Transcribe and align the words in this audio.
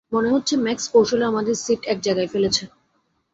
মনে 0.11 0.29
হচ্ছে 0.29 0.53
ম্যাক্স 0.57 0.85
কৌশলে 0.93 1.25
আমাদের 1.25 1.55
সিট 1.55 1.81
এক 1.85 1.97
জায়গায় 2.01 2.29
ফেলেছে। 2.33 2.63